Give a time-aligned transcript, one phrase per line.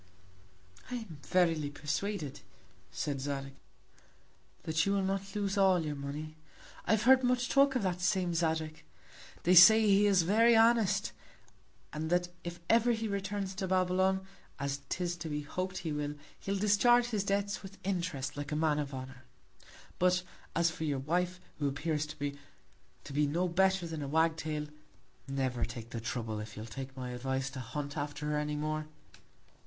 [0.89, 2.39] I am verily persuaded,
[2.91, 3.53] said Zadig,
[4.63, 6.37] that you will not lose all your Money.
[6.87, 8.83] I have heard much talk of that same Zadig;
[9.43, 11.11] they say he is very honest,
[11.93, 14.25] and that if ever he returns to Babylon,
[14.57, 18.55] as 'tis to be hop'd he will, he'll discharge his Debts with Interest, like a
[18.55, 19.25] Man of Honour.
[19.99, 20.23] But,
[20.55, 22.39] as for your Wife, who appears to me,
[23.03, 24.65] to be no better than a Wag tail,
[25.27, 28.87] never take the Trouble, if you'll take my Advice, to hunt after her any more.